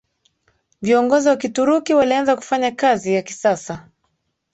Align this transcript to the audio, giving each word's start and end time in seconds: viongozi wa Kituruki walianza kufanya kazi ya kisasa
viongozi 0.81 1.29
wa 1.29 1.35
Kituruki 1.37 1.93
walianza 1.93 2.35
kufanya 2.35 2.71
kazi 2.71 3.13
ya 3.13 3.21
kisasa 3.21 3.89